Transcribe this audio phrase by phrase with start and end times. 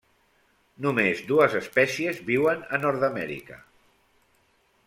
[0.85, 3.63] Només dues espècies viuen a Nord-amèrica.